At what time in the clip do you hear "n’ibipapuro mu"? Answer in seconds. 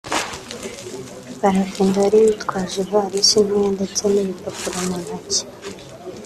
4.07-4.95